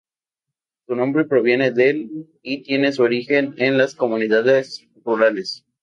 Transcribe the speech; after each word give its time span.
Su 0.87 0.95
nombre 0.95 1.25
proviene 1.25 1.69
del, 1.69 2.27
y 2.41 2.63
tiene 2.63 2.91
su 2.91 3.03
origen 3.03 3.53
en 3.59 3.77
las 3.77 3.93
comunidades 3.93 4.87
rurales. 5.05 5.63